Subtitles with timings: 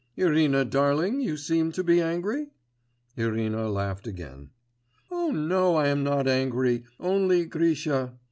[0.15, 2.47] 'Irina, darling, you seem to be angry?'
[3.17, 4.49] Irina laughed again.
[5.11, 5.75] 'Oh, no!
[5.75, 6.85] I am not angry.
[6.99, 8.13] Only, Grisha....